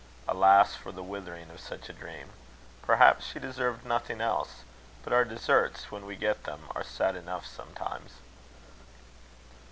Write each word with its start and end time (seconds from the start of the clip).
Alas, 0.27 0.73
for 0.73 0.91
the 0.91 1.03
withering 1.03 1.51
of 1.51 1.59
such 1.59 1.87
a 1.87 1.93
dream! 1.93 2.31
Perhaps 2.81 3.23
she 3.23 3.37
deserved 3.37 3.85
nothing 3.85 4.19
else; 4.19 4.63
but 5.03 5.13
our 5.13 5.23
deserts, 5.23 5.91
when 5.91 6.07
we 6.07 6.15
get 6.15 6.45
them, 6.45 6.63
are 6.73 6.83
sad 6.83 7.15
enough 7.15 7.45
sometimes. 7.45 8.13